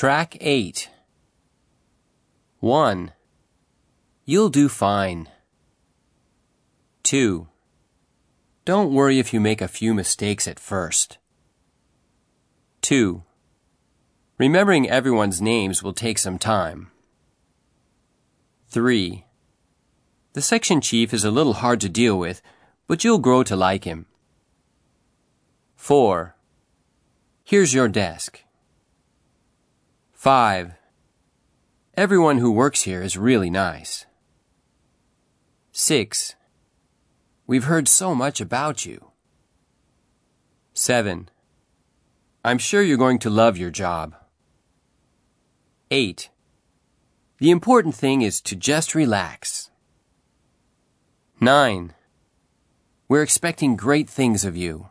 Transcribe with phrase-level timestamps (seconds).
[0.00, 0.90] Track 8
[2.60, 3.12] 1.
[4.24, 5.28] You'll do fine.
[7.02, 7.48] 2.
[8.64, 11.18] Don't worry if you make a few mistakes at first.
[12.82, 13.24] 2.
[14.38, 16.92] Remembering everyone's names will take some time.
[18.68, 19.24] 3.
[20.34, 22.40] The section chief is a little hard to deal with,
[22.86, 24.06] but you'll grow to like him.
[25.74, 26.36] 4.
[27.42, 28.44] Here's your desk.
[30.18, 30.74] 5.
[31.96, 34.04] Everyone who works here is really nice.
[35.70, 36.34] 6.
[37.46, 39.12] We've heard so much about you.
[40.74, 41.30] 7.
[42.44, 44.16] I'm sure you're going to love your job.
[45.92, 46.30] 8.
[47.38, 49.70] The important thing is to just relax.
[51.40, 51.94] 9.
[53.06, 54.88] We're expecting great things of you.